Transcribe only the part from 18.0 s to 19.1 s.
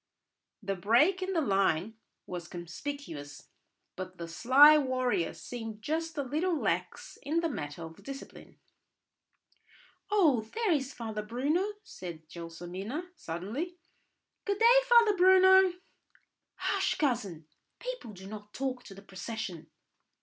do not talk to the